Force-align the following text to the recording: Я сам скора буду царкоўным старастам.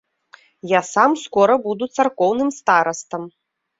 Я 0.77 0.81
сам 0.93 1.11
скора 1.25 1.57
буду 1.67 1.91
царкоўным 1.99 2.49
старастам. 2.59 3.21